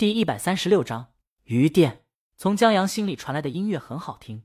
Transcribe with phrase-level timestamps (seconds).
[0.00, 1.12] 第一百三十六章
[1.42, 2.06] 鱼店。
[2.38, 4.44] 从江阳心里传来的音乐很好听，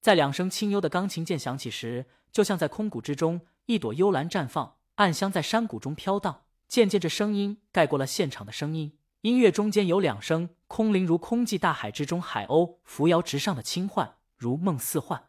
[0.00, 6.46] 在两声清幽的钢琴键响起时，就像在空谷之中，一朵幽兰绽放，暗香在山谷中飘荡。
[6.66, 8.98] 渐渐，这声音盖过了现场的声音。
[9.20, 15.28] 音乐中间有两声空灵，如空寂大海之中海鸥扶摇直上的轻唤，如梦似幻。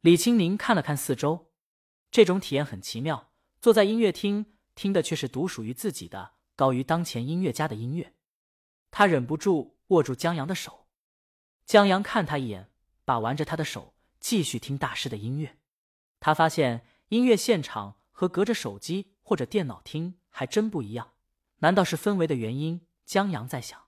[0.00, 1.50] 李青宁看了看四周，
[2.10, 3.28] 这种体验很奇妙。
[3.60, 8.14] 坐在音乐厅，听的却是独属于自己的、高于当前音乐家的音乐。
[8.90, 10.86] 他忍不住握住江阳的手，
[11.64, 12.70] 江阳看他一眼，
[13.04, 15.58] 把玩着他的手，继续听大师的音乐。
[16.20, 21.12] 他发现音乐现场和隔着手机或者电脑听还真不一样。
[21.58, 22.86] 难道是氛围的原因？
[23.04, 23.86] 江阳在想。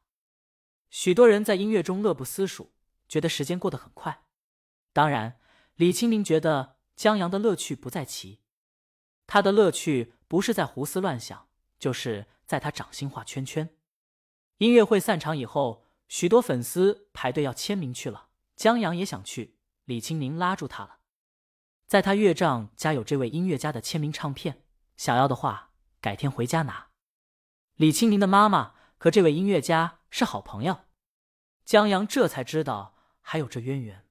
[0.88, 2.72] 许多人在音乐中乐不思蜀，
[3.08, 4.24] 觉得时间过得很快。
[4.92, 5.38] 当然，
[5.76, 8.40] 李清明觉得江阳的乐趣不在其，
[9.26, 13.76] 他的乐趣不是在胡思乱想，就是在他掌心画圈圈。
[14.60, 18.28] 音乐会散场以后，许多粉丝排队要签名去了。
[18.56, 20.98] 江阳也想去，李青宁拉住他了。
[21.86, 24.66] 在他乐账家有这位音乐家的签名唱片，
[24.98, 25.70] 想要的话
[26.02, 26.88] 改天回家拿。
[27.76, 30.80] 李青宁的妈妈和这位音乐家是好朋友，
[31.64, 34.04] 江阳这才知道还有这渊源。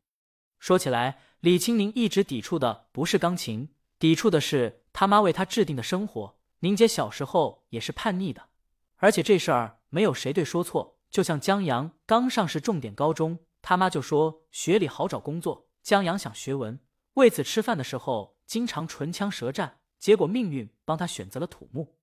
[0.57, 3.69] 说起来，李青宁一直抵触的不是钢琴，
[3.99, 6.39] 抵触的是他妈为他制定的生活。
[6.61, 8.49] 宁姐小时候也是叛逆的。
[8.95, 16.79] 而且这事儿没有谁对说错，就像江阳刚上市重点高中，他妈就说学理好找工作，江阳想学文，
[17.13, 21.97] 为此吃饭的时候经常唇枪舌战，结果命运帮他选择了土木。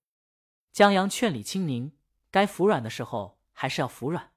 [0.72, 1.96] 江阳劝李青宁，
[2.30, 4.32] 该服软的时候还是要服软，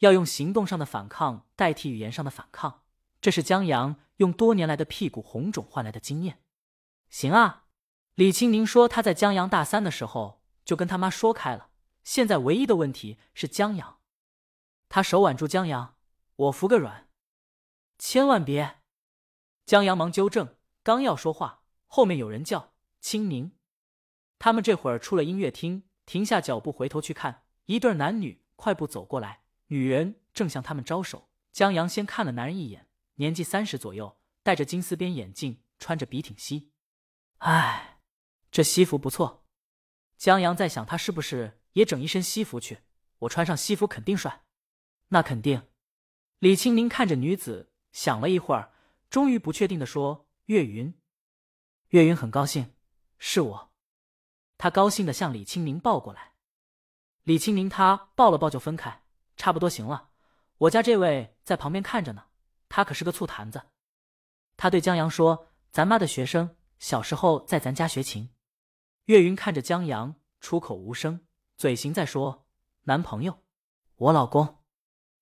[0.00, 2.82] 要用行动上的反抗代替语言上的反抗，
[3.20, 6.42] 这是江阳用多年来的屁股红肿换来的经验。
[7.08, 7.64] 行啊，
[8.14, 10.42] 李青宁说他在江阳大三的时候。
[10.66, 11.68] 就跟他妈说开了，
[12.06, 13.98] 现在唯一的问题是江阳。
[14.88, 15.96] 他手挽住江阳，
[16.36, 17.08] 我服个软，
[17.98, 18.76] 千万别。
[19.64, 23.56] 江阳忙纠正，刚要说话，后面有人叫青宁。
[24.38, 31.28] 他们这会儿出了音乐厅，停下脚步回头去看，一对男女快步走过来，女人正向他们招手。
[31.52, 36.70] 江阳先看了男人一眼，年纪三十左右，戴着金丝边眼镜，穿着笔挺西。
[37.38, 37.98] 哎，
[38.52, 39.44] 这西服不错。
[40.16, 42.78] 江阳在想，他是不是也整一身西服去？
[43.18, 44.44] 我穿上西服肯定帅。
[45.08, 45.68] 那肯定。
[46.38, 48.72] 李青宁看着女子，想了一会儿，
[49.10, 50.94] 终于不确定的说：“岳云。”
[51.88, 52.74] 岳云很高兴，
[53.18, 53.72] 是我。
[54.56, 56.32] 他高兴的向李青宁抱过来。
[57.24, 59.02] 李青宁他抱了抱就分开，
[59.36, 60.08] 差不多行了。
[60.56, 62.24] 我家这位在旁边看着呢，
[62.70, 63.60] 他可是个醋坛子。
[64.56, 68.30] 他对江阳说：“咱妈的学生，小时候在咱家学琴。”
[69.06, 71.25] 岳云看着江阳，出口无声，
[71.56, 72.46] 嘴型在说
[72.84, 73.38] ：“男朋友，
[73.96, 74.58] 我老公。”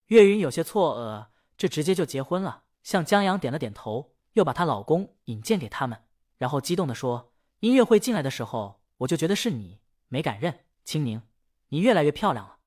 [0.07, 6.05] 岳云有些错愕，这直接就结婚了，向江阳点了点头，又把她老公引荐给他们，
[6.37, 10.65] 然后激动的说：“音乐会进来的时候，我就觉得是你，没敢认。
[10.85, 11.23] 青宁，
[11.69, 12.59] 你越来越漂亮了。”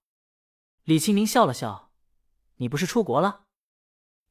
[0.85, 1.91] 李青宁笑了笑
[2.57, 3.43] ：“你不是出国了？”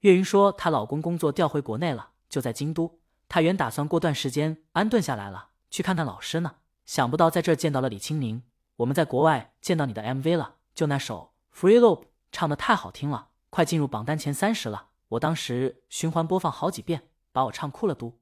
[0.00, 3.00] 岳云说：“她老公工作调回国内了，就在京都。
[3.28, 8.44] 她原打算过段时间安顿下来了，去看看老师呢。”想不到在这见到了李青宁，
[8.76, 14.88] 我们在国外见到你的 MV 了，就那首《Free Loop》唱的太好听了，快进入榜单前三十了。
[15.08, 18.20] 我当时循环播放好几遍，把我唱哭了都。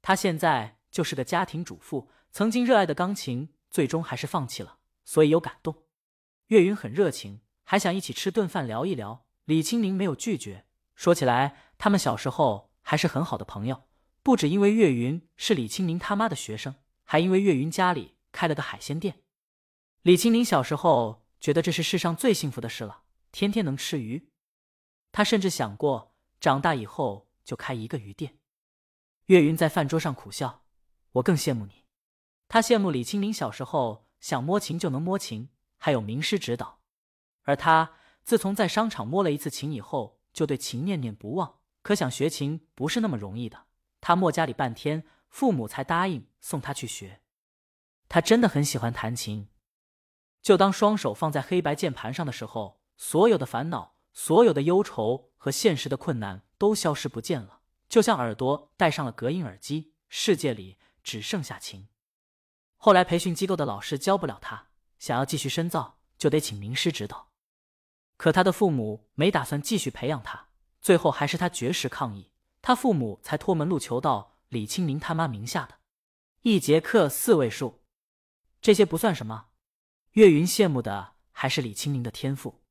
[0.00, 5.82] 他现在就是个家庭主妇，曾经热爱的钢琴，最终还是放弃了，所以有感动。
[6.46, 9.26] 岳云很热情，还想一起吃顿饭聊一聊。
[9.44, 10.64] 李青宁没有拒绝。
[10.94, 13.82] 说起来，他们小时候还是很好的朋友，
[14.22, 16.76] 不止因为岳云是李青宁他妈的学生。
[17.04, 19.22] 还因为岳云家里开了个海鲜店，
[20.06, 23.02] 李青宁小时候觉得这是世上最幸福的事了，
[23.32, 24.30] 天天能吃鱼。
[25.10, 28.38] 他甚至想过长大以后就开一个鱼店。
[29.24, 30.62] 岳云在饭桌上苦笑
[31.10, 31.86] ：“我更羡慕你。”
[32.46, 36.78] 他羡慕李青宁小时候想摸琴就能摸琴，还有名师指导，
[37.42, 41.58] 而他自从在商场摸了一次琴以后，就对琴念念不忘。
[41.82, 43.64] 可想学琴不是那么容易的，
[44.00, 45.04] 他摸家里半天。
[45.28, 47.22] 父母才答应送他去学，
[48.08, 49.48] 他真的很喜欢弹琴。
[50.46, 61.88] 就当双手放在黑白键盘上的时候，所有的烦恼、所有的忧愁和现实的困难都消失不见了，就像耳朵戴上了隔音耳机，世界里只剩下琴。
[62.76, 64.68] 后来培训机构的老师教不了他，
[65.00, 67.32] 想要继续深造，就得请名师指导。
[68.16, 70.50] 可他的父母没打算继续培养他，
[70.80, 72.30] 最后还是他绝食抗议，
[72.62, 74.36] 他父母才托门路求到。
[74.50, 75.78] 李清明他妈名下的，
[76.42, 77.82] 一节课四位数，
[78.60, 79.45] 这些不算什么。
[80.16, 82.62] 岳云羡慕的还是李青宁的天赋。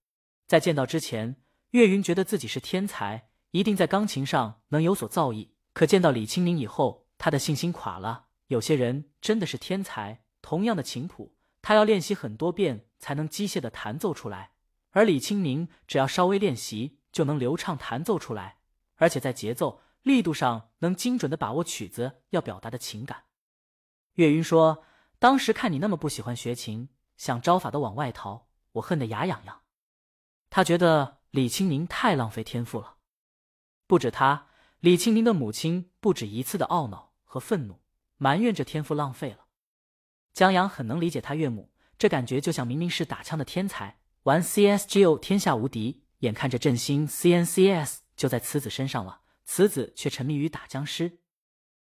[0.47, 1.36] 在见到之前，
[1.71, 5.50] 岳云觉得自己是天才，一定在钢琴上能有所造诣。
[5.71, 8.30] 可见到李青宁以后，他的信心垮了。
[8.47, 14.53] 有些人真的是天才，同样的琴谱，他要练习很多遍才能机械的弹奏出来，
[14.89, 18.57] 而李青宁只要稍微练习就能流畅弹奏出来，
[18.95, 23.25] 而且在节奏力度上能精准的把握曲子要表达的情感。
[24.15, 24.83] 岳云说
[25.19, 29.62] ：“当时看你那么不喜欢学琴，想招法的往外逃，我恨得牙痒痒。”
[30.50, 32.97] 他觉得李青宁太浪费天赋了。
[33.88, 34.47] 不止他，
[34.79, 37.81] 李青宁的母亲不止一次的懊恼和愤怒，
[38.17, 39.45] 埋怨着天赋浪费了。
[40.33, 51.19] 江阳很能理解他岳母，这感觉就像明明是打枪的天才，玩 CSGO 天下无敌，眼看着振兴 CNCS 就在此子身上了，此子却沉迷于打僵尸。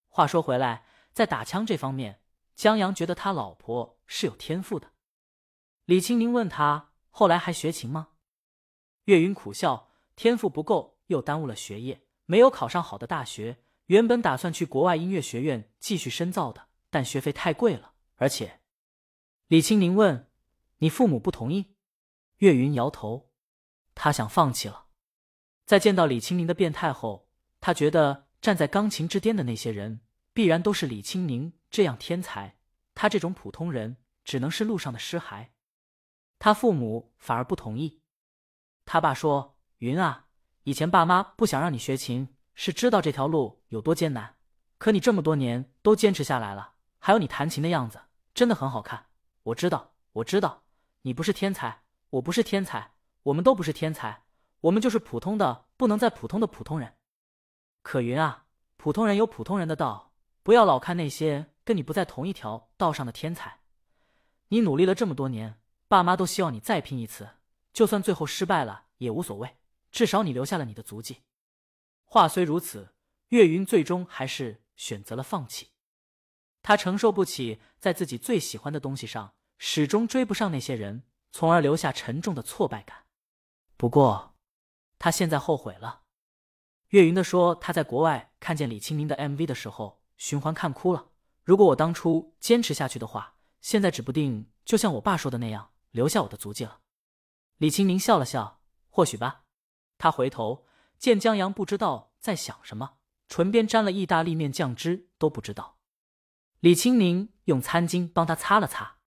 [0.07, 0.86] 话说回来。
[1.16, 2.19] 在打枪这方面，
[2.56, 4.92] 江阳觉得他老婆是有天赋的。
[5.86, 8.10] 李青宁问他：“后来还学琴吗？”
[9.06, 13.64] 岳云苦笑：“天赋不够，又耽误了学业，没有考上好的大学。
[13.86, 18.62] 原本打算去国外音乐学院继续深造的，但学费太贵了，而且……”
[19.48, 20.32] 李青宁问
[20.80, 21.76] ：“你父母不同意？”
[22.38, 23.32] 岳云摇头
[23.94, 24.88] ：“他想放弃了。”
[25.66, 27.30] 在见到李青宁的变态后，
[27.62, 30.02] 他觉得站在钢琴之巅的那些人。
[30.34, 32.58] 必然都是李青宁这样天才，
[32.94, 33.96] 他这种普通人
[34.26, 35.48] 只能是路上的尸骸。
[36.40, 38.02] 他父母反而不同意。
[38.86, 40.28] 他爸说：“云啊，
[40.64, 44.36] 以前爸妈不想让你学琴，是知道这条路有多艰难。
[44.78, 48.00] 可你这么多年都坚持下来了，还有你弹琴的样子，
[48.34, 49.08] 真的很好看。
[49.44, 50.64] 我知道，我知道，
[51.02, 52.92] 你不是天才，我不是天才，
[53.24, 54.24] 我们都不是天才，
[54.62, 56.94] 我们就是普通的不能再普通的普通人。
[57.82, 58.46] 可云啊，
[58.78, 60.12] 普通人有普通人的道。”
[60.46, 63.62] 不要老看那些跟你不在同一条道上的天才。
[64.50, 67.30] 你努力了这么多年，爸妈都希望你再拼一次，
[67.72, 69.58] 就算最后失败了也无所谓，
[69.92, 71.24] 至少你留下了你的足迹。
[72.04, 72.94] 话虽如此，
[73.30, 75.72] 岳云最终还是选择了放弃。
[76.62, 83.06] 他承受不起在自己最喜欢的东西上始终追不上那些人，从而留下沉重的挫败感。
[83.78, 84.36] 不过，
[84.98, 86.04] 他现在后悔了。
[86.90, 90.02] 岳云的说，他在国外看见李清明的 MV 的时候。
[90.18, 91.10] 循环看哭了。
[91.44, 96.81] 如果我当初坚持下去的话，现在指不定就像我爸说的那样，留下我的足迹了。
[97.56, 98.59] 李清明笑了笑，
[98.89, 99.45] 或许吧。
[99.97, 100.65] 他回头
[100.97, 102.97] 见江阳不知道在想什么，
[103.30, 105.77] 唇边沾了意大利面酱汁，都不知道。
[106.59, 108.97] 李清明用餐巾帮他擦了擦。